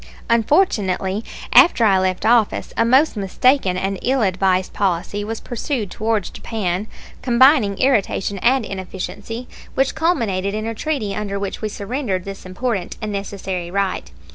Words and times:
Unfortunately, 0.31 1.23
after 1.53 1.85
I 1.85 1.99
left 1.99 2.25
office, 2.25 2.73
a 2.75 2.83
most 2.83 3.15
mistaken 3.15 3.77
and 3.77 3.99
ill 4.01 4.23
advised 4.23 4.73
policy 4.73 5.23
was 5.23 5.39
pursued 5.39 5.91
towards 5.91 6.31
Japan, 6.31 6.87
combining 7.21 7.77
irritation 7.77 8.39
and 8.39 8.65
inefficiency, 8.65 9.47
which 9.75 9.93
culminated 9.93 10.55
in 10.55 10.65
a 10.65 10.73
treaty 10.73 11.13
under 11.13 11.37
which 11.37 11.61
we 11.61 11.69
surrendered 11.69 12.25
this 12.25 12.47
important 12.47 12.97
and 12.99 13.11
necessary 13.11 13.69
right. 13.69 14.09